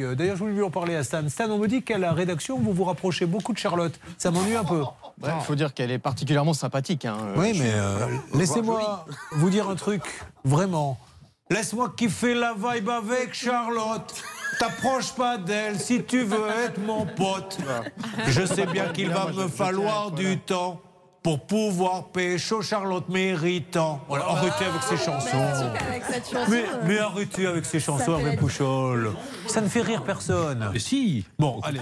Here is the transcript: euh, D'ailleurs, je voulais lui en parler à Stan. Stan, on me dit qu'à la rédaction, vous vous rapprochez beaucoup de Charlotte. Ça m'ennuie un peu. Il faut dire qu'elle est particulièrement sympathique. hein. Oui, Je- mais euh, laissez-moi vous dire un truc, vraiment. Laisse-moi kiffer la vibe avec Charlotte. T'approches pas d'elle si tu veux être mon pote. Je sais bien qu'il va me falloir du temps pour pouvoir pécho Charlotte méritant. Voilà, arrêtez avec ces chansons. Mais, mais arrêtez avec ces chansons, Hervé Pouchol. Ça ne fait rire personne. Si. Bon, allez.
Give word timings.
euh, 0.00 0.14
D'ailleurs, 0.14 0.36
je 0.36 0.40
voulais 0.42 0.54
lui 0.54 0.62
en 0.62 0.70
parler 0.70 0.94
à 0.94 1.02
Stan. 1.04 1.28
Stan, 1.28 1.50
on 1.50 1.58
me 1.58 1.66
dit 1.66 1.82
qu'à 1.82 1.98
la 1.98 2.12
rédaction, 2.12 2.58
vous 2.58 2.72
vous 2.72 2.84
rapprochez 2.84 3.26
beaucoup 3.26 3.52
de 3.52 3.58
Charlotte. 3.58 3.98
Ça 4.18 4.30
m'ennuie 4.30 4.54
un 4.56 4.64
peu. 4.64 4.82
Il 5.22 5.30
faut 5.44 5.54
dire 5.54 5.74
qu'elle 5.74 5.90
est 5.90 5.98
particulièrement 5.98 6.54
sympathique. 6.54 7.04
hein. 7.04 7.16
Oui, 7.36 7.54
Je- 7.54 7.62
mais 7.62 7.70
euh, 7.74 8.06
laissez-moi 8.34 9.06
vous 9.32 9.50
dire 9.50 9.68
un 9.68 9.74
truc, 9.76 10.02
vraiment. 10.44 10.98
Laisse-moi 11.50 11.92
kiffer 11.96 12.34
la 12.34 12.54
vibe 12.54 12.88
avec 12.88 13.34
Charlotte. 13.34 14.14
T'approches 14.58 15.12
pas 15.12 15.36
d'elle 15.36 15.78
si 15.78 16.02
tu 16.04 16.22
veux 16.24 16.48
être 16.64 16.78
mon 16.80 17.04
pote. 17.06 17.58
Je 18.28 18.46
sais 18.46 18.66
bien 18.66 18.86
qu'il 18.88 19.10
va 19.10 19.26
me 19.32 19.48
falloir 19.48 20.10
du 20.12 20.38
temps 20.38 20.80
pour 21.24 21.40
pouvoir 21.46 22.08
pécho 22.08 22.60
Charlotte 22.60 23.08
méritant. 23.08 24.04
Voilà, 24.08 24.26
arrêtez 24.26 24.66
avec 24.66 24.82
ces 24.82 24.98
chansons. 24.98 25.72
Mais, 26.50 26.64
mais 26.86 26.98
arrêtez 26.98 27.46
avec 27.46 27.64
ces 27.64 27.80
chansons, 27.80 28.18
Hervé 28.18 28.36
Pouchol. 28.36 29.10
Ça 29.46 29.62
ne 29.62 29.68
fait 29.68 29.80
rire 29.80 30.04
personne. 30.04 30.70
Si. 30.76 31.24
Bon, 31.38 31.60
allez. 31.62 31.80